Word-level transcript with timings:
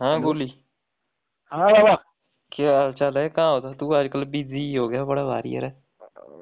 हाँ 0.00 0.20
गोली 0.20 0.52
हाँ 1.52 1.72
बाबा। 1.72 1.94
क्या 2.52 2.78
हाल 2.78 2.92
चाल 2.92 3.18
है? 3.18 3.28
कहाँ 3.28 3.52
होता 3.52 3.72
तू? 3.72 3.92
आजकल 3.92 4.24
बिज़ी 4.24 4.74
हो 4.74 4.88
गया 4.88 5.04
बड़ा 5.04 5.24
भारी 5.24 5.52
है 5.52 5.74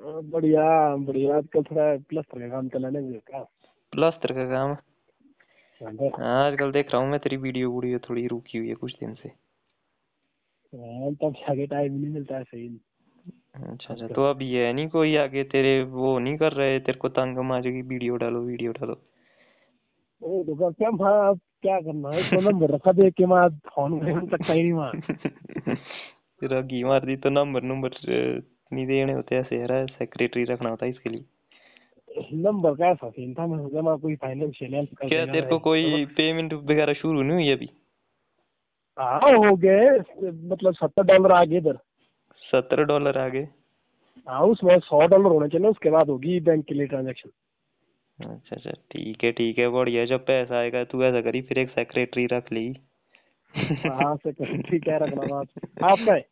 बढ़िया 0.06 0.64
बढ़िया। 0.96 1.36
आजकल 1.36 1.62
थोड़ा 1.62 1.84
प्लस्तर 2.08 2.40
का 2.40 2.48
काम 2.48 2.68
चलाने 2.68 3.00
में 3.00 3.18
क्या 3.20 3.42
प्लास्टर 3.92 4.32
का 4.32 4.44
काम? 4.50 4.76
हाँ। 5.80 6.10
हाँ 6.18 6.46
आजकल 6.46 6.72
देख 6.72 6.92
रहा 6.92 7.02
हूँ 7.02 7.10
मैं 7.10 7.18
तेरी 7.20 7.36
वीडियो 7.36 7.70
वीडियो 7.70 7.98
थोड़ी 7.98 8.26
रुकी 8.26 8.58
हुई 8.58 8.68
है 8.68 8.74
कुछ 8.74 8.92
दिन 9.00 9.14
से। 9.14 9.28
हाँ, 9.28 11.12
तब 11.14 11.34
आगे 11.50 11.66
टाइम 11.66 11.92
नहीं 11.92 12.12
मिलता 12.12 12.36
है। 12.36 12.44
सही 12.44 12.68
अच्छा। 13.54 13.94
अच्छा। 13.94 14.06
तो 14.06 14.24
अभी 14.24 14.52
है 14.54 14.72
नहीं 14.72 14.88
कोई 14.88 15.16
आगे? 15.16 15.44
तेरे 15.44 15.82
वो 15.82 16.18
नहीं 16.18 16.36
कर 16.36 16.52
रहे? 16.52 16.78
तेरे 16.80 16.98
को 16.98 17.08
तंग 17.08 17.38
मार 17.38 17.62
की 17.62 17.82
वीडियो 17.82 18.16
डालो 18.16 18.40
वीडियो 18.40 18.72
डालो। 18.72 19.00
ओ 20.22 20.42
क्या 20.70 20.88
हाँ 21.04 21.28
अब 21.28 21.40
क्या 21.62 21.80
करना 21.80 22.10
है? 22.10 22.22
तो 22.30 22.40
नंबर 22.40 22.70
रखा 22.70 22.92
देख 22.92 23.14
के 23.14 23.26
मैं 23.26 23.48
फ़ोन 23.48 23.98
करने 24.00 24.26
सकता 24.26 24.52
ही 24.52 24.62
नहीं 24.62 24.72
वहाँ 24.72 24.92
तेरा 26.42 26.60
घी 26.60 26.82
मार 26.84 27.04
दी 27.06 27.16
तो 27.16 27.30
नंबर 27.30 27.62
नंबर 27.62 27.90
नहीं 28.08 28.86
देने 28.86 29.12
होते 29.12 29.36
ऐसे 29.36 29.60
यार 29.60 29.86
सेक्रेटरी 29.86 30.44
रखना 30.44 30.70
होता 30.70 30.86
है 30.86 30.92
इसके 30.92 31.10
लिए। 31.10 31.24
नंबर 32.32 32.74
का 32.74 32.86
ऐसा 32.86 33.10
सीन 33.10 33.34
था 33.34 33.46
मैं 33.46 33.58
सोचा 33.58 33.82
मैं 33.82 33.96
कोई 33.98 34.14
फाइनेंशियल 34.16 34.74
हेल्प 34.74 34.94
कर 34.94 35.08
क्या 35.08 35.24
तेरे 35.24 35.46
को 35.46 35.58
कोई 35.58 36.04
पेमेंट 36.06 36.52
वगैरह 36.52 36.92
शुरू 36.92 37.22
नहीं 37.22 37.32
हुई 37.32 37.50
अभी? 37.50 37.70
हाँ 38.98 39.20
हो 39.20 39.56
गए 39.56 39.98
मतलब 40.30 40.74
सत्तर 40.74 41.02
डॉलर 41.02 41.32
आ 41.32 41.44
गए 41.44 41.56
इधर। 41.56 41.78
सत्तर 42.42 42.84
डॉलर 42.84 43.18
आ 43.18 43.28
गए 43.28 43.48
हाँ 44.28 44.40
उसमें 44.46 44.78
सौ 44.78 45.06
डॉलर 45.06 45.26
होने 45.26 45.48
चाहिए 45.48 45.68
उसके 45.68 45.90
बाद 45.90 46.10
होगी 46.10 46.40
बैंक 46.40 46.64
के 46.64 46.74
लिए 46.74 46.86
ट्रांजेक्शन 46.86 47.30
अच्छा 48.18 48.56
अच्छा 48.56 48.70
ठीक 48.70 49.24
है 49.24 49.32
ठीक 49.32 49.58
है 49.58 49.68
बढ़िया 49.68 50.04
जब 50.04 50.26
पैसा 50.26 50.58
आएगा 50.58 50.84
तू 50.84 51.02
ऐसा 51.02 51.20
करी 51.20 51.42
फिर 51.42 51.58
एक 51.58 51.70
सेक्रेटरी 51.70 52.26
रख 52.26 52.52
ली। 52.52 52.68
हाँ 53.88 54.16
से 54.16 54.32
ठीक 54.56 54.88
है 54.88 54.98
रखना 54.98 55.24
बात 55.24 55.48
आपका 55.84 56.14
है? 56.14 56.24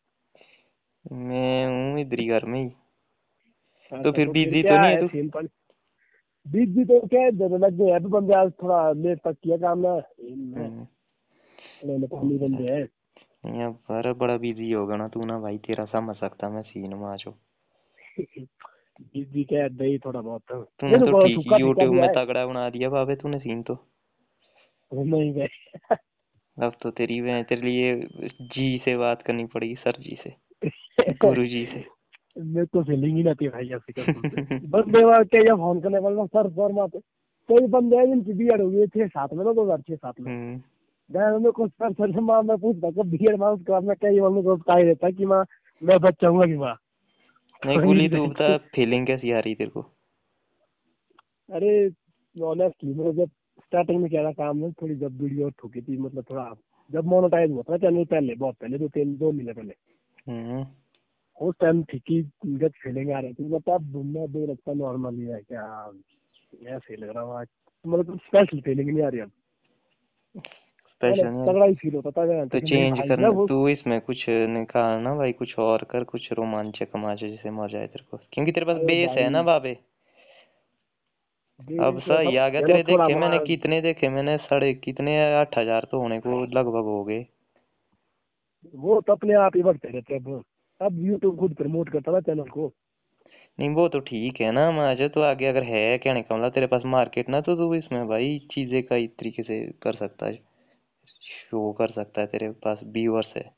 मैं 1.13 1.67
हूँ 1.67 2.01
इधर 2.01 2.21
ही 2.21 2.29
घर 2.29 2.45
में 2.45 2.61
ही। 2.65 2.69
तो 2.69 3.97
अच्छा 3.97 4.13
फिर 4.13 4.27
तो 4.27 4.33
बिज़ी 4.33 4.63
तो 4.63 4.79
नहीं 4.79 4.91
है 4.91 5.01
तू? 5.01 5.09
पर 5.29 5.47
तो 6.85 7.07
क्या 7.07 7.21
है? 7.21 7.31
जब 7.31 7.55
लग 7.55 7.73
गए 7.73 7.91
हैं 7.93 8.03
तो 8.03 8.09
बंदे 8.09 8.35
आज 8.35 8.53
थोड़ा 8.63 8.93
लेट 8.93 9.21
तक 9.25 9.37
किया 9.43 9.57
काम 9.57 9.79
ना। 9.79 9.95
मैं 9.95 10.71
हम्म, 10.71 10.87
पानी 12.07 12.39
बंदे 12.39 12.73
हैं। 12.73 12.89
यहाँ 13.57 13.73
पर 13.73 14.13
बड़ा 14.13 14.37
बिज़ी 14.37 14.73
होगा 14.73 14.97
ना 14.97 15.09
तू 15.09 15.25
ना 15.25 15.39
भाई 15.39 15.59
तेरा 15.59 15.85
समझ 15.85 16.17
सकता 16.17 16.49
मैं 16.49 16.63
सीन 16.63 16.95
में 16.95 17.07
बीच 17.17 18.49
भी 19.01 19.45
क्या 19.45 19.69
दही 19.69 19.99
थोड़ा 19.99 20.21
बहुत 20.21 20.43
तूने 20.53 20.99
तो 20.99 21.27
ठीक 21.27 21.53
यूट्यूब 21.61 21.95
में 21.95 22.09
तगड़ा 22.09 22.47
बना 22.47 22.69
दिया 22.71 22.89
बाबे 22.89 23.15
तूने 23.17 23.39
सीन 23.39 23.63
तो 23.63 23.79
नहीं 24.93 25.33
गए 25.35 25.97
अब 26.57 26.73
तो 26.83 26.91
तेरी 26.91 27.21
मैं 27.21 27.43
तेरे 27.45 27.63
लिए 27.63 27.95
जी 28.53 28.67
से 28.85 28.97
बात 28.97 29.23
करनी 29.23 29.45
पड़ेगी 29.47 29.75
सर 29.75 30.01
जी 30.01 30.19
से 30.25 30.35
गुरु 31.21 31.47
जी 31.47 31.65
से 31.65 31.85
मेरे 32.37 32.67
को 32.67 32.83
फीलिंग 32.83 33.17
ही 33.17 33.23
नहीं 33.23 33.31
आती 33.31 33.49
भाई 33.49 33.69
ऐसी 33.69 33.93
कसम 33.93 34.29
से 34.29 34.59
बंदे 34.69 35.05
वहाँ 35.05 35.25
क्या 35.25 35.41
ये 35.41 35.55
फ़ोन 35.55 35.81
करने 35.81 35.99
वाला 35.99 36.27
सर 36.27 36.49
सर 36.51 36.73
माते 36.73 36.99
कई 37.49 37.67
बंदे 37.67 37.97
हैं 37.97 38.07
जिनकी 38.07 38.33
बी 38.33 38.49
एड 38.49 38.61
हुई 38.61 38.79
है 38.81 38.87
छह 38.89 39.07
सात 39.07 39.33
में 39.33 39.45
ना 39.45 39.53
दो 39.53 39.65
हज़ार 39.65 39.81
छह 39.81 39.97
सात 39.97 40.21
में 40.21 40.61
मैं 41.11 41.51
को 41.53 41.67
सर 41.69 41.93
सर 41.93 42.21
माँ 42.21 42.43
मैं 42.43 42.57
पूछता 42.59 42.91
कब 42.91 43.11
बी 43.11 43.27
एड 43.29 43.39
माँ 43.39 43.51
उसके 43.51 43.73
बाद 43.73 43.85
मैं 43.85 43.97
कई 43.97 44.21
मम्मी 44.21 44.43
को 44.43 44.57
बता 44.57 44.77
ही 44.77 44.85
देता 44.85 45.11
कि 45.11 45.27
माँ 45.27 45.45
मैं 45.83 45.99
बच्चा 46.01 46.29
हूँ 46.29 46.47
कि 46.47 46.57
माँ 46.57 46.77
नहीं 47.67 47.79
गोली 47.79 48.09
तू 48.09 48.27
बता 48.27 48.57
फीलिंग 48.75 49.07
कैसी 49.07 49.31
आ 49.31 49.39
रही 49.39 49.55
तेरे 49.55 49.71
को? 49.71 49.83
अरे 51.51 51.73
ऑनेस्टली 52.37 52.95
मेरे 52.95 53.13
जब 53.13 53.31
स्टार्टिंग 53.65 54.01
में 54.01 54.11
क्या 54.11 54.25
था 54.25 54.33
काम 54.33 54.59
में 54.59 54.73
थोड़ी 54.73 54.95
जब 54.95 55.21
वीडियो 55.23 55.51
ठोकी 55.51 55.83
थी 55.83 55.99
मतलब 55.99 56.25
थोड़ा 56.31 56.55
जब 56.91 57.05
मोनोटाइज 57.05 57.51
हुआ 57.51 57.63
था 57.63 57.77
चैनल 57.77 58.05
पहले 58.05 58.35
बहुत 58.35 58.57
पहले 58.61 58.79
दो 58.79 58.89
तीन 58.89 59.17
दो 59.17 59.33
महीने 59.33 59.53
पहले। 59.53 59.75
हम्म, 60.29 60.67
उस 61.41 61.55
टाइम 61.61 61.83
ठीक 61.83 62.03
ही 62.11 62.23
गट 62.47 62.73
फीलिंग 62.83 63.11
आ 63.11 63.21
रही 63.21 63.35
थी 63.35 63.45
मतलब 63.45 63.83
दुनिया 63.83 64.27
दे 64.27 64.53
रखता 64.53 64.73
नॉर्मल 64.73 65.15
ही 65.15 65.27
है 65.27 65.41
क्या 65.43 65.93
ऐसे 66.77 66.97
लग 66.97 67.09
रहा 67.09 67.23
हुआ 67.23 67.45
मतलब 67.87 68.19
स्पेशल 68.19 68.61
फीलिंग 68.61 68.91
नहीं 68.91 69.03
आ 69.03 69.09
रही 69.09 69.21
अब। 69.21 69.31
नहीं 71.03 71.47
तगड़ा 71.47 71.67
ही 71.67 71.75
फील 71.75 71.95
होता 71.95 72.11
था 72.11 72.45
तो 72.47 72.61
चेंज 72.61 72.99
करना 73.09 73.31
तू 73.47 73.69
इसमें 73.69 74.01
कुछ 74.01 74.25
निकाल 74.29 75.01
ना 75.03 75.15
भाई 75.17 75.33
कुछ 75.35 75.59
और 75.61 75.85
कर 75.91 76.05
कुछ 76.05 76.33
रोमांचक 76.33 76.97
माचे 76.97 77.31
जिसे 77.31 77.51
मज़ा 77.53 77.79
आए 77.79 77.87
तेरे 77.87 78.05
को। 78.11 78.19
क्योंकि 78.33 78.53
तेरे 78.53 78.67
पास 78.67 78.77
बेस 78.85 79.17
है 79.19 79.29
ना 79.31 79.43
बाबे। 79.43 79.77
अब 81.61 82.01
सही 82.01 82.37
आ 82.37 82.49
गया 82.49 82.61
तेरे 82.61 82.83
देखे 82.83 83.15
मैंने 83.15 83.39
कितने 83.39 83.81
देखे 83.81 84.09
मैंने 84.09 84.37
साढ़े 84.39 84.73
कितने 84.77 85.19
आठ 85.35 85.59
हज़ार 85.59 85.87
तो 85.91 86.01
होने 86.01 86.19
को 86.21 86.45
लगभग 86.51 86.85
हो 86.87 87.03
गए। 87.05 87.27
वो 88.75 89.01
तो 89.01 89.13
अपने 89.13 89.35
आप 89.37 89.57
ही 89.57 89.63
बढ़ते 89.63 89.89
रहते 89.89 90.17
अब। 90.17 90.43
अब 90.81 90.99
यूट्यूब 91.01 91.39
खुद 91.39 91.55
प्रमोट 91.55 91.89
करता 91.89 92.13
ना 92.13 92.21
चैनल 92.21 92.49
को। 92.49 92.73
नहीं 93.59 93.69
वो 93.71 93.89
तो 93.89 93.99
ठीक 94.01 94.41
है 94.41 94.51
ना 94.53 94.71
माजे 94.71 95.09
तो 95.09 95.23
आगे 95.23 95.47
अगर 95.47 95.63
है 95.65 95.99
कहने 95.99 96.23
का 96.23 96.37
मतलब 96.37 96.53
तेरे 96.53 96.67
पास 96.67 96.83
मार्केट 96.87 97.29
ना 97.29 97.41
तो 97.41 97.55
तू 97.57 97.75
इसमें 97.75 98.07
भाई 98.09 98.39
चीज़ें 98.53 98.83
कई 98.83 99.07
तरीके 99.09 99.43
से 99.43 99.61
कर 99.83 99.93
सकता 99.95 100.27
है। 100.27 100.52
शो 101.23 101.73
कर 101.73 101.91
सकता 101.91 102.21
है 102.21 102.27
तेरे 102.27 102.51
पास 102.51 102.79
व्यूअर्स 102.85 103.33
है। 103.37 103.55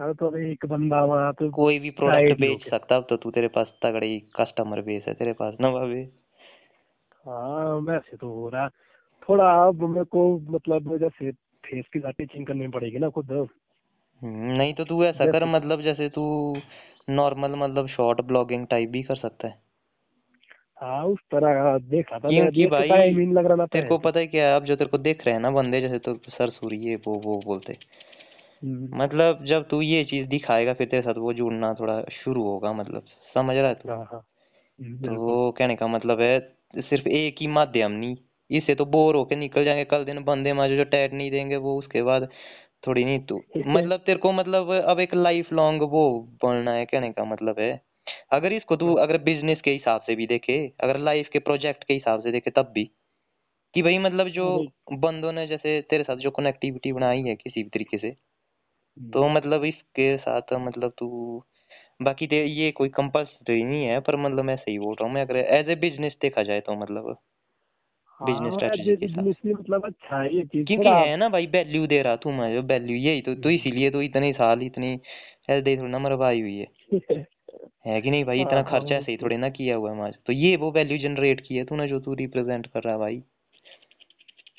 अब 0.00 0.16
तो 0.16 0.36
एक 0.36 0.66
बंदा 0.66 1.04
वहाँ 1.04 1.32
तो 1.32 1.50
कोई 1.50 1.78
भी 1.78 1.90
प्रोडक्ट 1.90 2.40
बेच 2.40 2.70
सकता 2.70 2.96
अब 2.96 3.06
तो 3.10 3.16
तू 3.16 3.30
तेरे 3.30 3.48
पास 3.48 3.66
तगड़ी 3.82 4.20
कस्टमर 4.20 4.80
बेस 4.80 5.04
है 5.08 5.14
तेरे 5.14 5.32
पास 5.32 5.54
ना 5.60 5.70
भाभी। 5.70 6.02
हाँ 7.26 7.76
वैसे 7.76 8.16
तो 8.16 8.28
हो 8.28 8.48
रहा 8.48 8.68
थोड़ा 9.28 9.66
अब 9.66 9.82
मेरे 9.82 10.04
को 10.04 10.38
मतलब 10.38 10.96
जैसे 10.96 11.32
फेस 11.32 11.84
की 11.92 12.12
टीचिंग 12.12 12.46
करनी 12.46 12.68
पड़ेगी 12.68 12.98
ना 12.98 13.08
खुद। 13.08 13.32
हम्म, 14.22 14.52
नहीं 14.52 14.74
तो 14.74 14.84
तू 14.84 15.04
ऐसा 15.04 15.26
कर 15.26 15.44
मतलब 15.44 15.80
जैसे 15.80 16.08
तू 16.08 16.56
नॉर्मल 17.10 17.50
मतलब 17.50 17.86
शॉर्ट 17.86 18.20
ब्लॉगिंग 18.20 18.66
टाइप 18.66 18.88
भी 18.88 19.02
कर 19.02 19.14
सकता 19.14 19.48
है। 19.48 19.71
हाँ 20.78 21.04
उस 21.04 21.18
तरह 21.30 21.78
देखा 21.78 22.18
था 22.18 22.28
मैं 22.28 22.50
क्योंकि 22.50 22.66
भाई 22.66 22.88
टाइम 22.88 23.18
ही 23.18 23.24
नहीं 23.26 23.34
लग 23.34 23.46
रहा 23.46 23.56
ना 23.56 23.66
तेरे 23.66 23.88
को 23.88 23.98
पता 23.98 24.20
है 24.20 24.26
क्या 24.26 24.48
है 24.48 24.56
अब 24.56 24.64
जो 24.64 24.76
तेरे 24.76 24.90
को 24.90 24.98
देख 24.98 25.24
रहे 25.26 25.34
हैं 25.34 25.40
ना 25.42 25.50
बंदे 25.50 25.80
जैसे 25.80 25.98
तो 25.98 26.14
सरसुरी 26.28 26.78
ये 26.78 26.96
वो 26.96 27.14
वो 27.14 27.40
बोलते। 27.44 27.72
हम्म, 28.62 28.88
मतलब 29.02 29.44
जब 29.44 29.68
तू 29.68 29.80
ये 29.82 30.04
चीज़ 30.04 30.26
दिखाएगा 30.28 30.72
फिर 30.72 30.86
तेरे 30.86 31.02
साथ 31.02 31.14
वो 31.14 31.32
जुड़ना 31.32 31.74
थोड़ा 31.74 32.02
शुरू 32.12 32.42
होगा 32.42 32.72
मतलब 32.72 33.04
समझ 33.34 33.56
रहा 33.56 33.68
है 33.68 33.74
तू? 33.74 33.88
हाँ 33.88 33.98
हाँ। 34.12 34.22
हम्म, 34.78 34.96
बिल्कुल। 34.96 35.18
तो 35.18 35.50
कहने 35.50 35.76
का 35.76 35.86
मतलब 35.86 36.20
है 36.20 36.38
सिर्फ़ 36.80 37.08
एक 37.08 37.36
ही 37.40 37.46
माध्यम 37.46 37.92
नहीं 37.92 38.16
इससे 38.50 38.74
तो 38.74 38.84
बोर 38.84 39.16
होके 39.16 39.36
निकल 39.36 39.64
जाएँगे 39.64 39.84
कल 39.84 40.04
दिन 40.04 40.24
बंदे 40.24 40.52
माजो 40.52 40.76
जो 40.76 40.84
टैट 40.84 41.12
नहीं 41.12 41.30
देंगे 41.30 41.56
वो 41.56 41.78
उसके 41.78 42.02
बाद 42.02 42.28
थोड़ी 42.86 43.04
नहीं 43.04 43.20
तू 43.26 43.42
मतलब 43.66 44.00
तेरे 44.06 44.18
को 44.18 44.32
मतलब 44.32 44.70
अब 44.72 45.00
एक 45.00 45.14
लाइफ 45.14 45.52
लॉन्ग 45.52 45.82
वो 45.82 46.10
बनना 46.44 46.72
है 46.72 46.84
कहने 46.86 47.12
का 47.12 47.24
मतलब 47.24 47.58
है। 47.58 47.72
अगर 48.32 48.52
इसको 48.52 48.76
तू 48.76 48.94
अगर 48.96 49.18
बिज़नेस 49.22 49.60
के 49.60 49.70
हिसाब 49.70 50.02
से 50.02 50.14
भी 50.16 50.26
देखे 50.26 50.56
अगर 50.80 50.98
लाइफ 51.00 51.28
के 51.32 51.38
प्रोजेक्ट 51.40 51.84
के 51.84 51.94
हिसाब 51.94 52.22
से 52.22 52.32
देखे 52.32 52.50
तब 52.50 52.72
भी 52.74 52.84
कि 53.74 53.82
भाई 53.82 53.98
मतलब 53.98 54.28
जो 54.30 54.46
बंदों 54.98 55.32
ने 55.32 55.46
जैसे 55.46 55.80
तेरे 55.90 56.04
साथ 56.04 56.16
जो 56.18 56.30
कनेक्टिविटी 56.32 56.92
बनाई 56.92 57.22
है 57.22 57.34
किसी 57.36 57.62
भी 57.62 57.68
तरीके 57.70 57.98
से 57.98 58.16
तो 58.96 59.28
मतलब 59.28 59.64
इसके 59.64 60.16
साथ 60.18 60.52
मतलब 60.60 60.92
तू 60.98 61.08
बाकी 62.02 62.26
ते 62.26 62.44
ये 62.46 62.70
कोई 62.72 62.88
कंपल्सरी 62.90 63.62
नहीं 63.64 63.84
है 63.86 64.00
पर 64.00 64.16
मतलब 64.18 64.44
मैं 64.44 64.56
सही 64.58 64.78
बोल 64.78 64.94
रहा 64.94 65.06
हूँ 65.06 65.14
मैं 65.14 65.22
अगर 65.22 65.36
एज 65.38 65.70
ए 65.70 65.74
बिज़नेस 65.80 66.16
देखा 66.22 66.42
जाए 66.44 66.60
तो 66.62 66.76
मतलब 66.76 67.16
बिज़नेस 68.20 68.54
हाँ 68.54 68.54
स्ट्रेटेजी 68.54 68.92
के 68.92 69.06
हिसाब 69.06 69.24
बिज़नेस 69.24 69.36
मतलब 69.46 69.84
अच्छा 69.86 70.20
है 70.20 70.34
ये 70.36 70.44
चीज़ 70.44 70.68
क्योंकि 70.68 70.88
है 70.92 71.16
ना 71.16 71.28
भाई 71.28 71.46
वैल्यू 71.48 71.86
दे 71.86 72.00
रहा 72.02 72.16
तू 72.18 72.30
मैं 72.32 72.48
वैल्यू 72.64 72.96
यही 72.98 73.20
तो 73.22 73.34
तू 73.36 73.50
इसीलिए 73.50 73.90
तो 73.90 74.02
इतने 74.02 74.32
साल 74.34 74.62
इतनी 74.62 74.92
ऐसे 75.50 75.76
थोड़ी 75.76 75.90
ना 75.90 75.98
मरवाई 76.00 76.40
हुई 76.40 76.56
है। 76.56 76.66
है 77.86 78.00
कि 78.00 78.10
नहीं 78.10 78.24
भाई? 78.24 78.38
हाँ 78.38 78.46
इतना 78.46 78.62
हाँ 78.62 78.80
खर्चा 78.80 78.94
ऐसे 78.94 79.10
ही। 79.12 79.16
तो 79.16 79.24
थोड़ी 79.24 79.36
ना 79.36 79.48
किया 79.48 79.76
हुआ 79.76 79.90
है 79.90 79.96
माज 79.96 80.14
तो 80.26 80.32
ये 80.32 80.56
वो 80.56 80.70
वैल्यू 80.70 80.98
जनरेट 80.98 81.40
की 81.40 81.56
है 81.56 81.64
तूने 81.64 81.88
जो 81.88 82.00
तू 82.00 82.14
रिप्रेजेंट 82.14 82.66
कर 82.66 82.82
रहा 82.82 82.94
है 82.94 82.98
भाई। 83.00 83.22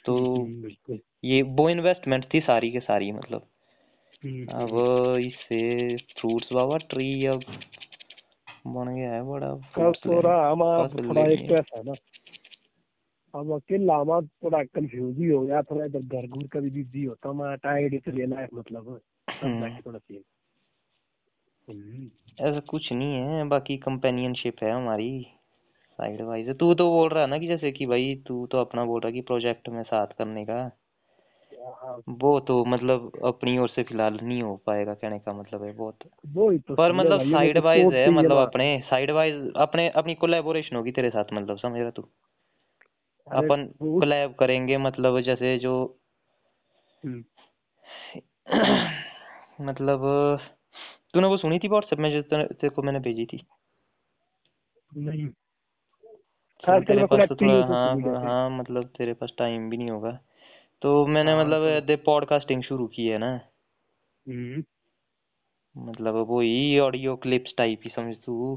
तो 0.05 0.35
हम्म, 0.35 0.97
ये 1.23 1.41
वो 1.41 1.69
इन्वेस्टमेंट 1.69 2.25
थी 2.33 2.39
सारी 2.41 2.71
के 2.71 2.79
सारी 2.79 3.11
मतलब। 3.11 3.47
हम्म, 4.23 4.45
अब 4.45 4.69
हम्म। 4.69 5.17
इससे 5.17 5.97
फ्रूट्स 5.97 6.53
बाबा 6.53 6.77
ट्री 6.77 7.25
अब 7.25 7.43
बन 8.67 8.95
गया 8.95 9.13
है 9.13 9.23
बड़ा 9.23 9.55
फ्रूट्स 9.55 9.99
तो 9.99 10.21
रहा 10.21 10.51
हम 10.51 10.87
फ़सल 10.87 11.07
थोड़ा 11.09 11.21
एक 11.21 11.39
है। 11.39 11.47
तो 11.47 11.55
ऐसा 11.55 11.77
है 11.77 11.83
ना 11.83 11.93
अब 13.39 13.51
अकेला 13.51 13.95
हम 13.95 14.27
थोड़ा 14.27 14.63
कंफ्यूज 14.63 15.17
ही 15.17 15.27
हो 15.27 15.41
गया 15.41 15.61
थोड़ा 15.61 15.85
इधर 15.85 15.99
घर 15.99 16.27
घूर 16.27 16.47
का 16.47 16.59
भी 16.59 16.69
बिज़ी 16.69 17.03
होता 17.03 17.29
हूँ 17.29 17.55
टाइड 17.57 17.93
इसलिए 17.93 18.25
लाइफ 18.25 18.49
मतलब 18.53 19.01
थोड़ा 19.85 19.99
सीन 19.99 20.23
ऐसा 22.41 22.59
कुछ 22.59 22.91
नहीं 22.93 23.13
है 23.13 23.43
बाकी 23.43 23.77
कंपेनियनशिप 23.77 24.55
है 24.63 24.71
हमारी 24.71 25.27
साइड 25.91 26.21
वाइज 26.21 26.57
तू 26.57 26.73
तो 26.73 26.89
बोल 26.89 27.09
रहा 27.09 27.23
है 27.23 27.29
ना 27.29 27.37
कि 27.37 27.47
जैसे 27.47 27.71
कि 27.71 27.85
भाई 27.85 28.15
तू 28.27 28.47
तो 28.47 28.57
अपना 28.57 28.85
बोल 28.85 29.01
रहा 29.01 29.11
कि 29.11 29.21
प्रोजेक्ट 29.21 29.69
में 29.69 29.83
साथ 29.83 30.07
करने 30.07 30.45
का। 30.45 30.71
हाँ। 31.81 32.01
वो 32.09 32.39
तो 32.39 32.65
मतलब 32.65 33.11
अपनी 33.25 33.57
ओर 33.57 33.69
से 33.69 33.83
फ़िलहाल 33.83 34.19
नहीं 34.23 34.41
हो 34.41 34.55
पाएगा 34.55 34.93
कहने 34.93 35.19
का 35.19 35.33
मतलब 35.33 35.63
है 35.63 35.73
बहुत। 35.73 35.97
तो 36.57 36.75
पर 36.75 36.91
मतलब 36.91 37.21
साइड 37.21 37.57
वाइज 37.57 37.93
है 37.93 38.09
मतलब 38.09 38.37
अपने 38.37 38.83
साइड 38.89 39.11
वाइज 39.11 39.53
अपने 39.57 39.89
अपनी 39.89 40.15
कोलैबोरेशन 40.15 40.75
होगी 40.75 40.91
तेरे 40.91 41.09
साथ 41.09 41.25
मतलब 41.33 41.57
समझ 41.57 41.79
रहा 41.79 41.89
तू? 41.89 42.09
अपन 43.31 43.65
कोलैब 43.81 44.33
करेंगे 44.33 44.77
मतलब 44.77 45.19
जैसे 45.19 45.57
जो 45.57 45.99
हम्म, 47.05 47.23
मतलब 49.61 49.99
तूने 51.13 51.27
वो 51.27 51.37
सुनी 51.37 51.59
थी 51.59 51.67
व्हाट्सएप 51.67 51.99
में 51.99 52.11
जो 52.11 52.21
तेरे 52.21 52.69
को 52.69 52.81
मैंने 52.81 52.99
भेजी 52.99 53.25
थी? 53.25 53.45
नहीं। 54.97 55.27
चल 56.63 56.83
तेरे 56.83 57.05
पास 57.05 57.29
तो 57.29 57.35
थोड़ा 57.35 57.65
हाँ 57.65 58.21
हाँ 58.21 58.49
मतलब 58.49 58.85
तेरे 58.85 59.13
पास 59.13 59.33
टाइम 59.37 59.69
भी 59.69 59.77
नहीं 59.77 59.89
होगा। 59.89 60.19
तो 60.81 61.05
मैंने 61.05 61.31
हाँ 61.31 61.43
तो 61.43 61.47
मतलब 61.47 61.85
दे 61.85 61.95
पॉडकास्टिंग 61.95 62.63
शुरू 62.63 62.87
की 62.87 63.07
है 63.07 63.17
ना। 63.17 63.39
हम्म। 64.27 64.63
मतलब 65.77 66.15
वही 66.15 66.79
ऑडियो 66.79 67.15
क्लिप्स 67.15 67.53
टाइप 67.57 67.81
ही 67.83 67.89
समझ 67.89 68.15
तू। 68.17 68.55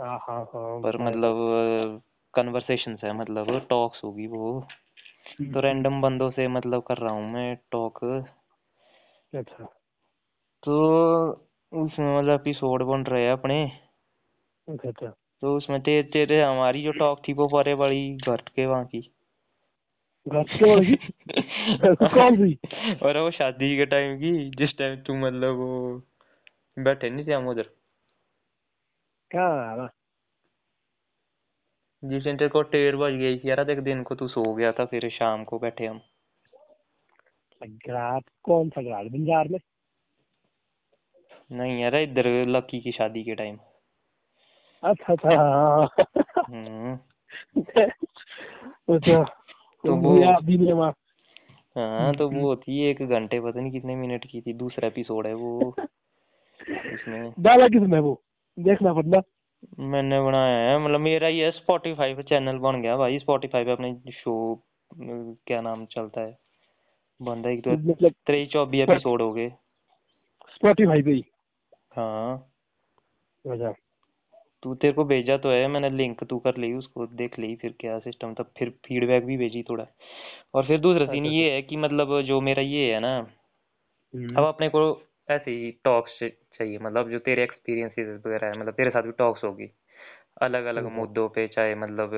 हाँ 0.00 0.18
हाँ 0.18 0.44
हाँ 0.44 0.80
पर 0.82 0.96
मतलब 0.96 2.02
कन्वर्सेशंस 2.34 3.00
है 3.04 3.12
मतलब 3.12 3.66
टॉक्स 3.70 4.04
होगी 4.04 4.26
वो। 4.26 4.60
हम्म, 4.60 5.44
तो 5.44 5.44
हम्म, 5.44 5.58
रैंडम 5.58 6.00
बंदों 6.02 6.30
से 6.30 6.48
मतलब 6.48 6.82
कर 6.82 6.98
रहा 6.98 7.12
हूँ 7.12 7.32
मैं 7.32 7.56
टॉक 7.72 8.04
अच्छा। 9.34 9.64
तो 10.62 11.47
उसमें 11.72 12.18
मतलब 12.18 12.40
एपिसोड 12.40 12.82
बन 12.82 13.02
रहे 13.02 13.24
हैं 13.24 13.32
अपने। 13.32 13.72
अच्छा 14.68 14.88
अच्छा। 14.88 15.14
तो 15.42 15.56
उसमें 15.56 15.80
ते, 15.80 16.02
तेरे 16.02 16.42
हमारी 16.42 16.82
जो 16.82 16.92
टॉक 16.92 17.22
थी 17.28 17.32
वो 17.32 17.48
परे 17.48 17.74
बड़ी 17.74 18.16
घर 18.16 18.42
के 18.56 18.66
वहाँ 18.66 18.84
की 18.84 19.12
कौन 20.28 22.36
सी? 22.36 22.58
और 23.02 23.18
वो 23.18 23.30
शादी 23.30 23.76
के 23.76 23.86
टाइम 23.86 24.16
की 24.16 24.50
जिस 24.50 24.78
टाइम 24.78 24.96
तू 24.96 25.14
मतलब 25.14 25.56
वो 25.56 26.02
बैठे 26.78 27.10
नहीं 27.10 27.26
थे 27.26 27.32
हम 27.32 27.48
उधर। 27.48 27.70
रहा 29.30 29.88
जिस 32.04 32.24
दिन 32.24 32.36
तेरे 32.36 32.48
को 32.48 32.62
टेर 32.62 32.96
बज 32.96 33.12
गई 33.12 33.38
थी 33.38 33.50
यार 33.50 33.64
देख 33.64 33.78
दिन 33.78 34.02
को 34.02 34.14
तू 34.14 34.28
सो 34.28 34.54
गया 34.54 34.72
था 34.72 34.84
फिर 34.84 35.10
शाम 35.10 35.44
को 35.44 35.58
बैठे 35.58 35.86
हम। 35.86 36.00
घाट 37.62 38.24
कौन 38.42 38.68
सा 38.68 38.82
घाट 38.82 39.06
बंजार 39.06 39.48
में? 39.48 39.58
नहीं 41.50 41.80
यार 41.80 41.96
इधर 41.96 42.26
लकी 42.48 42.80
की 42.80 42.92
शादी 42.92 43.22
के 43.24 43.34
टाइम 43.34 43.58
अच्छा 44.82 45.12
अच्छा 45.12 45.36
हाँ। 45.36 45.88
हम्म। 46.50 46.94
अच्छा 48.94 49.22
तो 49.84 49.94
वो 49.94 50.14
है 50.16 52.12
तो। 52.12 52.28
वो 52.30 52.54
थी 52.56 52.80
एक 52.82 53.02
घंटे 53.02 53.40
पता 53.40 53.60
नहीं 53.60 53.72
कितने 53.72 53.96
मिनट 53.96 54.26
की 54.26 54.40
थी 54.40 54.52
दूसरा 54.52 54.88
एपिसोड 54.88 55.26
है 55.26 55.34
वो। 55.34 55.58
उसमें। 56.60 57.32
डाला 57.40 57.68
किसने 57.68 57.98
वो? 57.98 58.20
देखना 58.58 58.92
पड़ना 58.94 59.20
मैंने 59.78 60.20
बनाया 60.20 60.58
है 60.70 60.78
मतलब 60.78 61.00
मेरा 61.00 61.28
ये 61.28 61.50
स्पॉटिफाई 61.50 62.14
पे 62.14 62.22
चैनल 62.22 62.58
बन 62.58 62.80
गया 62.82 62.96
भाई। 62.96 63.18
स्पॉटिफाई 63.18 63.64
पे 63.64 63.72
अपने 63.72 64.12
शो 64.12 64.34
क्या 64.94 65.60
नाम 65.60 65.84
चलता 65.86 66.20
है? 66.20 66.38
बंदा 67.20 67.50
एक 67.50 67.64
तो 67.64 67.70
मतलब 67.70 68.12
तेईस 68.26 68.48
चौबीस 68.48 68.80
एपिसोड 68.80 69.22
हो 69.22 69.32
गए। 69.32 69.48
स्पॉटिफाई 70.54 71.02
पे 71.02 71.10
ही। 71.10 71.24
हाँ। 71.92 72.48
अच्छा। 73.44 73.72
तू 74.62 74.74
तेरे 74.74 74.92
को 74.92 75.04
भेजा 75.04 75.36
तो 75.36 75.50
है 75.50 75.66
मैंने 75.68 75.90
लिंक 75.90 76.22
तू 76.24 76.38
कर 76.38 76.56
ली 76.56 76.72
उसको 76.74 77.06
देख 77.16 77.38
ली 77.38 77.54
फिर 77.56 77.74
क्या 77.80 77.98
सिस्टम 78.00 78.34
तब 78.34 78.52
फिर 78.58 78.70
फीडबैक 78.86 79.24
भी 79.26 79.36
भेजी 79.36 79.62
थोड़ा। 79.62 79.86
और 80.54 80.66
फिर 80.66 80.80
दूसरा 80.80 81.06
सीन 81.06 81.24
अच्छा 81.24 81.28
अच्छा। 81.28 81.30
ये 81.30 81.50
है 81.52 81.62
कि 81.62 81.76
मतलब 81.76 82.20
जो 82.22 82.40
मेरा 82.40 82.62
ये 82.62 82.92
है 82.94 83.00
ना 83.00 83.16
अब 83.16 83.24
हम्म, 84.14 84.44
अपने 84.44 84.68
को 84.68 84.80
ऐसे 85.28 85.50
ही 85.50 85.70
टॉक्स 85.84 86.18
चाहिए 86.22 86.78
मतलब 86.78 87.10
जो 87.10 87.18
तेरे 87.18 87.42
एक्सपीरियंसेस 87.42 88.08
वगैरह 88.26 88.46
है 88.46 88.58
मतलब 88.60 88.74
तेरे 88.74 88.90
साथ 88.90 89.02
भी 89.02 89.12
टॉक्स 89.12 89.44
होगी। 89.44 89.70
अलग 90.42 90.64
अलग 90.66 90.84
अच्छा 90.84 90.90
मुद्दों 90.92 91.28
पे 91.28 91.46
चाहे 91.48 91.74
मतलब 91.74 92.14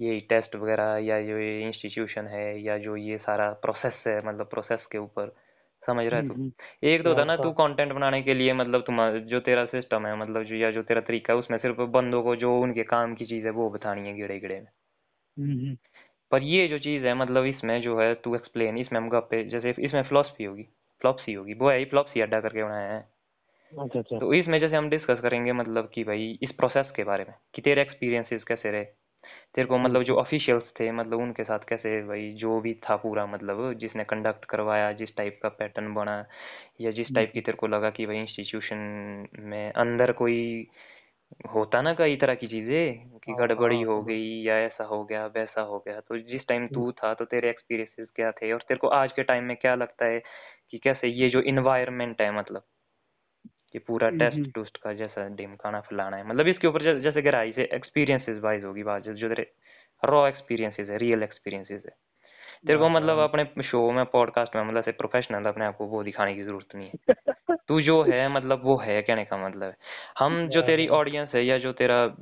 ये 0.00 0.18
टेस्ट 0.28 0.56
वगैरह 0.56 0.96
या 1.04 1.20
जो 1.22 1.38
ये 1.38 1.60
इंस्टीट्यूशन 1.62 2.26
है 2.26 2.46
या 2.62 2.78
जो 2.78 2.96
ये 2.96 3.18
सारा 3.18 3.50
प्रोसेस 3.62 4.02
है 4.06 4.18
मतलब 4.26 4.46
प्रोसेस 4.46 4.86
के 4.92 4.98
ऊपर। 4.98 5.34
समझ 5.84 6.04
रहा 6.06 6.16
है 6.16 6.22
हम्म, 6.22 6.28
तू? 6.28 6.34
हम्म, 6.34 6.52
एक 6.84 7.02
तो 7.04 7.12
हाँ 7.12 7.24
ना 7.24 7.36
तू 7.38 7.50
कंटेंट 7.54 7.92
बनाने 7.92 8.20
के 8.22 8.34
लिए 8.34 8.52
मतलब 8.54 8.82
तुम्हारा 8.82 9.18
जो 9.32 9.40
तेरा 9.40 9.64
सिस्टम 9.66 10.06
है 10.06 10.16
मतलब 10.16 10.42
जो 10.44 10.54
या 10.54 10.70
जो 10.70 10.82
तेरा 10.82 11.00
तरीका 11.02 11.32
है 11.32 11.38
उसमें 11.38 11.58
सिर्फ़ 11.58 11.80
बंदों 11.92 12.22
को 12.22 12.36
जो 12.36 12.58
उनके 12.60 12.84
काम 12.86 13.14
की 13.14 13.26
चीज़ 13.26 13.44
है 13.44 13.50
वो 13.52 13.68
बतानी 13.70 14.08
है 14.08 14.14
गिड़े 14.14 14.38
गिड़े 14.40 14.60
में। 14.60 14.66
हम्म, 15.36 15.50
हम्म, 15.52 15.76
पर 16.32 16.42
ये 16.42 16.66
जो 16.68 16.78
चीज़ 16.78 17.06
है 17.06 17.14
मतलब 17.14 17.44
इसमें 17.46 17.80
जो 17.82 17.98
है 18.00 18.14
तू 18.14 18.34
एक्सप्लेन 18.36 18.78
इसमें 18.78 19.00
हम 19.00 19.08
गप्पे 19.10 19.44
जैसे 19.50 19.74
इसमें 19.80 20.02
फिलोसफी 20.02 20.44
होगी 20.44 20.62
फ्लॉपसी 21.02 21.32
होगी 21.32 21.54
वो 21.54 21.70
है 21.70 21.78
ही 21.78 21.84
फ्लॉपसी 21.86 22.20
अड्डा 22.20 22.40
करके 22.40 22.64
बनाया 22.64 22.92
है। 22.92 23.08
अच्छा 23.72 23.98
अच्छा। 24.00 24.20
तो 24.20 24.32
इसमें 24.34 24.58
जैसे 24.60 24.76
हम 24.76 24.88
डिस्कस 24.90 25.20
करेंगे 25.20 25.52
मतलब 25.52 25.90
कि 25.94 26.04
भाई 26.04 26.26
इस 26.42 26.52
प्रोसेस 26.52 26.90
के 26.96 27.04
बारे 27.04 27.24
में 27.24 27.34
कि 27.54 27.62
तेरे 27.62 27.82
एक्सपीरियंसेस 27.82 28.44
कैसे 28.44 28.70
रहे? 28.70 28.84
तेरे 29.54 29.66
को 29.66 29.78
हम्म, 29.78 29.78
मतलब 29.78 30.02
जो 30.02 30.14
हम्म, 30.14 30.16
ऑफिशियल्स 30.16 30.64
थे 30.80 30.90
मतलब 30.92 31.20
उनके 31.20 31.44
साथ 31.44 31.58
कैसे 31.68 32.00
भाई 32.06 32.30
जो 32.36 32.60
भी 32.60 32.74
था 32.84 32.96
पूरा 32.96 33.26
मतलब 33.26 33.72
जिसने 33.78 34.04
कंडक्ट 34.04 34.44
करवाया 34.44 34.92
जिस 34.94 35.16
टाइप 35.16 35.38
का 35.42 35.48
पैटर्न 35.54 35.92
बना 35.94 36.24
या 36.80 36.90
जिस 36.92 37.08
हम्म, 37.08 37.14
टाइप 37.14 37.32
की 37.34 37.40
तेरे 37.40 37.56
को 37.56 37.66
लगा 37.66 37.90
कि 37.90 38.06
भाई 38.06 38.18
इंस्टीट्यूशन 38.18 38.78
में 39.40 39.72
अंदर 39.72 40.12
कोई 40.14 40.40
होता 41.54 41.80
ना 41.82 41.92
कई 41.94 42.16
तरह 42.16 42.34
की 42.34 42.46
चीज़ें 42.46 43.18
कि 43.18 43.32
हाँ 43.32 43.36
गड़बड़ी 43.36 43.80
हाँ 43.80 43.82
हो 43.82 43.94
हाँ। 43.94 44.04
गई 44.04 44.24
या 44.42 44.56
ऐसा 44.58 44.84
हो 44.84 45.04
गया 45.04 45.24
वैसा 45.28 45.60
हो 45.62 45.78
गया 45.78 46.00
तो 46.00 46.18
जिस 46.22 46.46
टाइम 46.48 46.66
हम्म, 46.66 46.68
तू 46.68 46.90
था 46.92 47.12
तो 47.14 47.24
तेरे 47.24 47.50
एक्सपीरियंसेस 47.50 48.08
क्या 48.16 48.30
थे? 48.32 48.52
और 48.52 48.60
तेरे 48.60 48.78
को 48.78 48.88
आज 48.94 49.12
के 49.12 49.22
टाइम 49.22 49.44
में 49.44 49.56
क्या 49.56 49.74
लगता 49.74 50.06
है 50.06 50.20
कि 50.70 50.78
कैसे 50.78 51.08
ये 51.10 51.28
जो 51.30 51.40
इन्वायरमेंट 51.46 52.20
है 52.22 52.30
मतलब 52.38 52.64
कि 53.74 53.78
पूरा 53.78 54.08
हम्म, 54.08 54.18
टेस्ट 54.18 54.36
हम्म, 54.36 54.50
टूस्ट 54.54 54.76
का 54.76 54.92
जैसा 54.92 55.28
ढिमकाना 55.28 55.80
फैलाना 55.80 56.16
है। 56.16 56.28
मतलब 56.28 56.46
इसके 56.48 56.66
ऊपर 56.66 57.00
जैसे 57.02 57.22
गहराई 57.22 57.52
से 57.52 57.68
एक्सपीरियंसेस 57.72 58.42
वाइज 58.42 58.64
होगी 58.64 58.82
बात 58.82 59.02
जो 59.02 59.28
तेरे 59.28 59.52
रॉ 60.04 60.28
एक्सपीरियंसेस 60.28 60.88
है 60.88 60.98
रियल 60.98 61.22
एक्सपीरियंसेस 61.22 61.82
है। 61.86 61.92
तेरे 62.66 62.78
को 62.78 62.84
हाँ 62.84 62.90
मतलब 62.90 63.18
हाँ। 63.18 63.28
अपने 63.28 63.62
शो 63.62 63.90
में 63.92 64.04
पॉडकास्ट 64.06 64.56
में 64.56 64.62
मतलब 64.62 64.84
से 64.84 64.92
प्रोफेशनल 64.92 65.44
अपने 65.44 65.64
आप 65.64 65.76
को 65.76 65.86
वो 65.86 66.02
दिखाने 66.02 66.34
की 66.34 66.42
ज़रूरत 66.42 66.74
नहीं 66.74 66.88
है। 66.88 66.94
तू 67.68 67.80
जो 67.80 68.02
है 68.02 68.28
मतलब 68.28 68.62
वो 68.64 68.76
है 68.76 69.02
कहने 69.02 69.24
का 69.24 69.36
मतलब 69.46 69.62
है। 69.62 69.76
हम 70.18 70.48
जो 70.48 70.60
हाँ 70.60 70.66
तेरी 70.66 70.86
ऑडियंस 70.88 71.28
है 71.34 71.44
या 71.44 71.58
जो 71.58 71.72
तेरा 71.72 72.16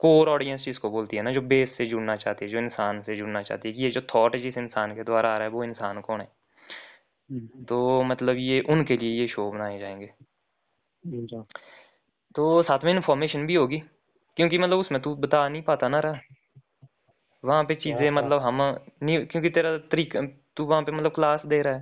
कोर 0.00 0.28
ऑडियंस 0.28 0.64
जिसको 0.64 0.90
बोलती 0.90 1.16
है 1.16 1.22
ना 1.22 1.32
जो 1.32 1.40
बेस 1.42 1.76
से 1.78 1.86
जुड़ना 1.86 2.16
चाहती 2.16 2.44
है 2.44 2.50
जो 2.50 2.58
इंसान 2.58 3.02
से 3.02 3.16
जुड़ना 3.16 3.42
चाहती 3.42 3.68
है 3.68 3.74
कि 3.74 3.82
ये 3.82 3.90
जो 3.90 4.00
थॉट 4.00 4.36
जिस 4.36 4.58
इंसान 4.58 4.94
के 4.94 5.04
द्वारा 5.04 5.28
आ 5.28 5.34
रहा 5.34 5.42
है 5.42 5.50
वो 5.50 5.64
इंसान 5.64 6.00
कौन 6.00 6.20
है? 6.20 6.28
हम्म, 7.30 7.64
तो 7.68 8.02
मतलब 8.02 8.36
ये 8.36 8.60
उनके 8.60 8.96
लिए 8.96 9.20
ये 9.20 9.28
शो 9.28 9.50
बनाए 9.52 9.78
जाएँगे। 9.78 10.10
अच्छा। 11.04 11.44
तो 12.34 12.62
साथ 12.62 12.84
में 12.84 12.92
इन्फॉर्मेशन 12.92 13.46
भी 13.46 13.54
होगी 13.54 13.78
क्योंकि 14.36 14.58
मतलब 14.58 14.78
उसमें 14.78 15.02
तू 15.02 15.14
बता 15.14 15.48
नहीं 15.48 15.62
पाता 15.62 15.88
ना 15.88 15.98
रहा। 15.98 16.20
वहाँ 17.44 17.64
पे 17.64 17.74
चीज़ें 17.74 18.10
हाँ 18.10 18.12
मतलब 18.12 18.42
हम 18.42 18.60
नहीं 19.02 19.26
क्योंकि 19.26 19.50
तेरा 19.50 19.78
तरीका 19.78 20.20
तू 20.56 20.64
वहाँ 20.64 20.82
पे 20.82 20.92
मतलब 20.92 21.12
क्लास 21.12 21.46
दे 21.46 21.62
रहा 21.62 21.74
है। 21.74 21.80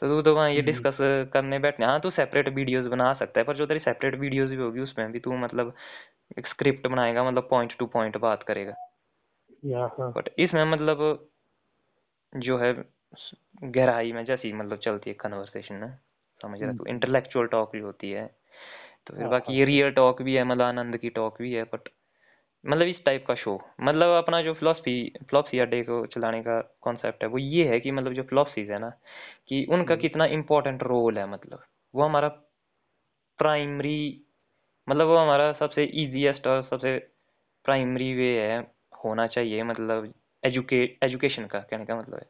तो 0.00 0.08
तू 0.08 0.22
तो 0.22 0.34
वहाँ 0.34 0.50
ये 0.50 0.60
हम्म, 0.60 0.72
डिस्कस 0.72 0.96
करने 1.32 1.58
बैठने 1.58 1.86
हाँ 1.86 2.00
तू 2.00 2.10
सेपरेट 2.10 2.48
वीडियोस 2.48 2.86
बना 2.86 3.14
सकता 3.14 3.40
है 3.40 3.46
पर 3.46 3.56
जो 3.56 3.66
तेरी 3.66 3.80
सेपरेट 3.80 4.14
वीडियोस 4.14 4.50
भी 4.50 4.56
होगी 4.56 4.80
उसमें 4.80 5.12
भी 5.12 5.20
तू 5.20 5.32
मतलब 5.32 5.74
एक 6.38 6.46
स्क्रिप्ट 6.46 6.86
बनाएगा 6.86 7.24
मतलब 7.24 7.48
पॉइंट 7.50 7.76
टू 7.78 7.86
पॉइंट 7.86 8.16
बात 8.16 8.42
करेगा। 8.42 8.74
हाँ 9.76 9.88
हाँ। 9.98 10.12
बट 10.12 10.28
इसमें 10.38 10.64
मतलब 10.64 11.28
जो 12.36 12.58
है 12.58 12.72
गहराई 13.64 14.12
में 14.12 14.24
जैसी 14.24 14.52
मतलब 14.52 14.78
चलती 14.78 15.10
है 15.10 15.14
कन्वर्सेशन 15.14 15.74
ना 15.74 15.98
समझ 16.42 16.60
रहा 16.60 16.68
हम्म, 16.68 16.78
तू? 16.78 16.84
हम्म, 16.84 16.94
इंटेलेक्चुअल 16.94 17.46
टॉक 17.46 17.72
भी 17.72 17.78
होती 17.78 18.10
है। 18.10 18.39
तो 19.06 19.16
फिर 19.16 19.26
हाँ 19.26 19.28
बाकी 19.28 19.56
ये 19.58 19.64
रियल 19.64 19.90
टॉक 19.92 20.22
भी 20.22 20.34
है 20.36 20.44
मतलब 20.44 20.62
आनंद 20.62 20.96
की 20.98 21.10
टॉक 21.10 21.38
भी 21.42 21.52
है 21.54 21.64
बट 21.64 21.88
मतलब 22.64 22.86
इस 22.88 23.04
टाइप 23.04 23.26
का 23.26 23.34
शो 23.34 23.56
मतलब 23.80 24.16
अपना 24.16 24.42
जो 24.42 24.54
फिलोसफी 24.54 24.94
फिलोसफी 25.20 25.58
अड्डे 25.58 25.82
को 25.82 26.04
चलाने 26.06 26.42
का 26.42 26.60
कॉन्सेप्ट 26.82 27.22
है 27.22 27.28
वो 27.28 27.38
ये 27.38 27.68
है 27.68 27.80
कि 27.80 27.90
मतलब 27.90 28.12
जो 28.14 28.22
फिलोसफीज 28.24 28.70
है 28.70 28.78
ना 28.78 28.90
कि 29.48 29.64
उनका 29.70 29.94
हम्म, 29.94 29.96
कितना 29.96 30.24
इम्पोर्टेंट 30.32 30.82
रोल 30.84 31.18
है 31.18 31.26
मतलब 31.30 31.64
वो 31.94 32.04
हमारा 32.04 32.28
प्राइमरी 33.38 33.96
मतलब 34.88 35.06
वो 35.06 35.16
हमारा 35.16 35.52
सबसे 35.52 35.84
इजीएस्ट 36.02 36.46
और 36.46 36.62
सबसे 36.70 36.98
प्राइमरी 37.64 38.12
वे 38.14 38.28
है 38.42 38.58
होना 39.04 39.26
चाहिए 39.26 39.62
मतलब 39.62 40.12
एजुकेट 40.42 40.98
एजुकेशन 41.04 41.46
का 41.46 41.60
कहने 41.60 41.84
का 41.84 41.96
मतलब 41.96 42.14
है 42.14 42.28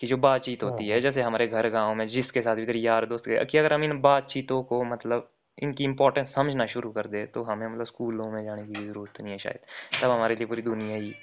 कि 0.00 0.06
जो 0.06 0.16
बातचीत 0.18 0.62
होती 0.62 0.88
है। 0.88 0.90
हाँ 0.90 1.02
जैसे 1.02 1.22
हमारे 1.22 1.46
घर 1.48 1.68
गाँव 1.70 1.94
में 1.94 2.08
जिसके 2.08 2.42
साथ 2.42 2.56
भी 2.56 2.66
तेरे 2.66 2.80
यार 2.80 3.06
दोस्त 3.06 3.24
कि 3.50 3.58
अगर 3.58 3.72
हम 3.72 3.84
इन 3.84 4.00
बातचीतों 4.00 4.62
को 4.64 4.84
मतलब 4.84 5.30
इनकी 5.58 5.84
इंपॉर्टेंस 5.84 6.28
समझना 6.34 6.66
शुरू 6.66 6.90
कर 6.92 7.06
दे 7.06 7.26
तो 7.26 7.42
हमें 7.42 7.68
मतलब 7.68 7.86
स्कूलों 7.86 8.30
में 8.30 8.44
जाने 8.44 8.66
की 8.66 8.86
ज़रूरत 8.86 9.20
नहीं 9.20 9.32
है 9.32 9.38
शायद। 9.38 9.58
तब 10.02 10.10
हमारे 10.10 10.36
लिए 10.36 10.46
पूरी 10.46 10.62
दुनिया 10.62 10.96
ही 10.96 11.14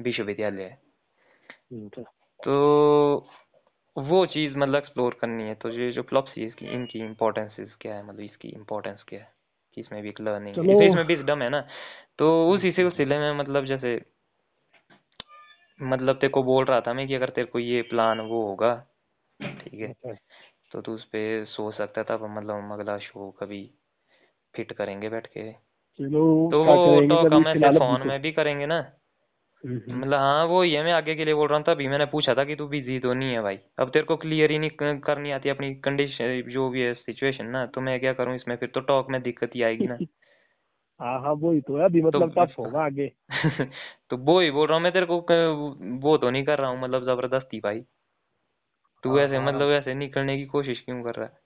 विश्वविद्यालय 0.00 0.62
है। 0.62 0.82
अच्छा 1.72 2.02
तो 2.44 3.30
वो 3.98 4.26
चीज़ 4.26 4.56
मतलब 4.56 4.76
एक्सप्लोर 4.76 5.18
करनी 5.20 5.44
है। 5.44 5.54
तो 5.54 5.68
ये 5.68 5.92
जो 5.92 6.02
फ्लॉप्सी 6.02 6.40
है 6.40 6.48
इसकी 6.48 6.66
इनकी 6.66 6.98
इम्पोर्टेंसेस 6.98 7.74
क्या 7.80 7.94
है? 7.94 8.06
मतलब 8.06 8.20
इसकी 8.20 8.48
इम्पोर्टेंस 8.48 9.02
क्या 9.08 9.20
है? 9.20 9.32
कि 9.74 9.80
इसमें 9.80 10.02
भी 10.02 10.08
एक 10.08 10.20
लर्निंग 10.20 10.56
है। 10.56 10.62
चलो 10.62 10.82
इसमें 10.82 11.04
विजडम 11.04 11.42
है 11.42 11.48
ना? 11.48 11.68
तो 12.18 12.50
उस 12.50 12.58
उसी 12.58 12.66
हम्म, 12.66 12.76
सिलसिले 12.76 13.18
में 13.18 13.32
मतलब 13.32 13.64
जैसे 13.64 14.02
मतलब 15.82 16.14
तेरे 16.16 16.28
को 16.28 16.42
बोल 16.42 16.64
रहा 16.64 16.80
था 16.80 16.94
मैं 16.94 17.08
कि 17.08 17.14
अगर 17.14 17.28
तेरे 17.28 17.46
को 17.46 17.58
ये 17.58 17.82
प्लान 17.82 18.20
वो 18.20 18.46
होगा 18.46 18.86
ठीक 19.42 19.74
है? 19.74 19.88
अच्छा। 19.88 20.16
तो 20.72 20.80
तू 20.80 20.94
उस 20.94 21.04
पे 21.04 21.44
सोच 21.46 21.74
सकता 21.74 22.04
था 22.04 22.18
मतलब 22.18 22.54
हम 22.54 22.72
अगला 22.72 22.98
शो 23.00 23.30
कभी 23.40 23.62
फिट 24.54 24.72
करेंगे 24.72 25.08
बैठ 25.08 25.26
के। 25.28 25.52
चलो 25.98 26.22
तो 26.50 26.62
क्या 26.62 26.76
वो 26.76 26.78
करेंगे 26.78 27.16
टॉक 27.16 27.18
जब 27.18 27.34
ये 27.34 27.42
हम 27.42 27.48
ऐसे 27.48 27.70
फ़िलहाल 27.70 27.78
फ़ोन 27.78 28.02
में 28.02 28.20
भी 28.22 28.32
करेंगे 28.32 28.66
ना। 28.66 28.80
हम्म। 29.64 29.92
मतलब 29.92 30.18
हाँ 30.18 30.44
वो 30.46 30.60
ही 30.62 30.72
है 30.72 30.82
मैं 30.84 30.92
आगे 30.92 31.14
के 31.14 31.24
लिए 31.24 31.34
बोल 31.34 31.48
रहा 31.48 31.58
हूँ 31.58 31.64
तभी 31.66 31.88
मैंने 31.88 32.06
पूछा 32.06 32.34
था 32.34 32.44
कि 32.44 32.56
तू 32.56 32.66
बिज़ी 32.68 32.98
तो 33.00 33.12
नहीं 33.14 33.32
है 33.32 33.40
भाई। 33.42 33.58
अब 33.78 33.90
तेरे 33.90 34.04
को 34.04 34.16
क्लियर 34.16 34.50
ही 34.50 34.58
नहीं 34.58 34.70
क- 34.72 35.00
करनी 35.04 35.30
आती 35.30 35.48
अपनी 35.48 35.74
कंडीशन 35.80 36.42
जो 36.50 36.68
भी 36.70 36.82
है 36.82 36.94
सिचुएशन 36.96 37.46
ना 37.48 37.64
तो 37.68 37.80
मैं 37.80 37.98
क्या 38.00 38.12
करूँ 38.12 38.36
इसमें? 38.36 38.56
फिर 38.56 38.68
तो 38.68 38.80
टॉक 38.82 39.10
में 39.10 39.22
दिक्कत 39.22 39.50
ही 39.54 39.62
आएगी 39.62 39.86
ना। 39.86 40.00
हाँ 41.00 41.20
हाँ 41.20 41.32
वही 41.34 41.60
तो 41.60 41.76
है 41.78 41.84
अभी 41.84 42.02
तो 42.02 42.08
मतलब 42.18 42.34
टफ 42.38 42.54
होगा 42.58 42.84
आगे। 42.84 43.12
तो 44.10 44.16
वो 44.18 44.38
ही 44.40 44.50
बोल 44.50 44.66
रहा 44.68 44.76
हूँ 44.76 44.82
मैं 44.82 44.92
तेरे 44.92 45.06
को 45.06 45.20
क- 45.30 46.00
वो 46.02 46.16
तो 46.18 46.30
नहीं 46.30 46.44
कर 46.44 46.58
रहा 46.58 46.70
हूँ 46.70 46.80
मतलब 46.80 47.04
ज़बरदस्ती 47.06 47.60
भाई। 47.60 47.84
तू 49.02 49.16
हाँ 49.16 49.24
ऐसे 49.24 49.36
हाँ। 49.36 49.44
मतलब 49.46 49.70
ऐसे 49.70 49.94
निकलने 49.94 50.36
की 50.36 50.46
कोशिश 50.46 50.80
क्यों 50.80 51.02
कर 51.02 51.14
रहा 51.14 51.26
है? 51.26 51.38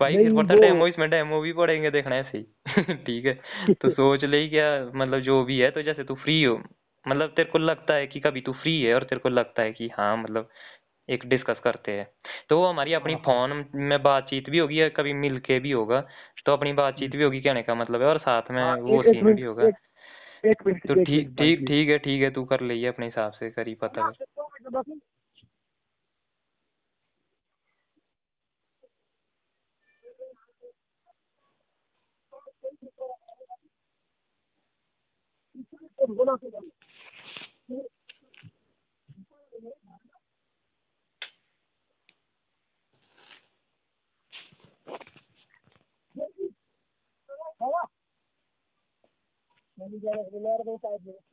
भाई 0.00 0.16
इस 0.16 0.22
नहीं 0.22 0.34
बार 0.34 0.46
तो 0.46 0.60
डेमो 0.60 0.86
इसमें 0.86 1.10
डेमो 1.10 1.40
भी 1.40 1.52
पड़ेंगे 1.52 1.90
देखना 1.90 2.16
ऐसे 2.16 2.38
ही। 2.38 2.44
ठीक 2.94 3.26
है 3.26 3.40
तो 3.80 3.88
सोच 3.90 4.24
ले 4.24 4.48
क्या 4.48 4.90
मतलब 4.94 5.18
जो 5.18 5.44
भी 5.44 5.58
है 5.58 5.70
तो 5.70 5.82
जैसे 5.82 6.04
तू 6.04 6.14
फ्री 6.14 6.42
हो 6.42 6.62
मतलब 7.08 7.30
तेरे 7.30 7.50
को 7.50 7.58
लगता 7.58 7.94
है 7.94 8.06
कि 8.06 8.20
कभी 8.20 8.40
तू 8.40 8.52
फ्री 8.52 8.82
है 8.82 8.94
और 8.94 9.02
तेरे 9.02 9.18
को 9.18 9.28
लगता 9.28 9.62
है 9.62 9.72
कि 9.72 9.88
हाँ 9.88 10.16
मतलब 10.16 10.48
एक 11.08 11.26
डिस्कस 11.26 11.60
करते 11.64 11.92
हैं। 11.92 12.08
तो 12.48 12.58
वो 12.58 12.66
हमारी 12.66 12.92
अपनी 12.92 13.12
हाँ। 13.12 13.20
हाँ 13.20 13.48
फ़ोन 13.48 13.64
में 13.74 14.02
बातचीत 14.02 14.50
भी 14.50 14.58
होगी 14.58 14.88
कभी 14.88 15.12
मिल 15.12 15.38
के 15.38 15.60
भी 15.60 15.70
होगा 15.70 16.00
तो 16.46 16.52
अपनी 16.52 16.72
बातचीत 16.72 17.10
भी 17.10 17.16
हम्म। 17.16 17.24
होगी 17.24 17.40
कहने 17.40 17.62
का 17.62 17.74
मतलब 17.74 18.02
है 18.02 18.06
और 18.08 18.18
साथ 18.18 18.50
में 18.50 18.62
वो 18.80 19.00
एक 19.00 19.08
एक 19.08 19.14
सीन 19.14 19.24
मिनट 19.24 19.36
भी 19.36 19.42
होगा। 19.42 19.66
एक 19.66 19.74
एक 20.44 20.86
तो 20.88 20.94
ठीक 20.94 21.34
ठीक 21.38 21.66
ठीक 21.68 21.88
है 21.88 21.98
ठीक 21.98 22.22
है 22.22 22.30
तू 22.30 22.44
कर 22.44 22.60
लिए 22.60 22.86
अपने 22.86 23.06
हिसाब 23.06 23.32
से 23.32 23.50
करी। 23.50 23.74
पता 23.74 24.12
Let 36.02 36.10
me 36.10 36.16
get 50.00 50.14
it. 50.14 50.28
Let 50.32 50.66
me 50.66 50.78
get 50.82 51.00
it. 51.06 51.31